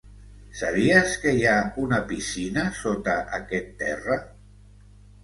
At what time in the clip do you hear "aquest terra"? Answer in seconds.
3.39-4.19